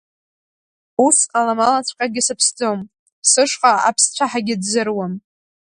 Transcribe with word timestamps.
Ус 1.05 1.17
аламалаҵәҟьагьы 1.39 2.21
сыԥсӡом, 2.27 2.79
сышҟа 3.29 3.71
аԥсцәаҳагьы 3.89 4.55
дзыруам… 4.61 5.13